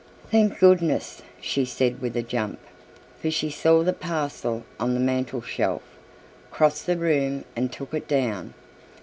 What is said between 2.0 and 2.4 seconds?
with a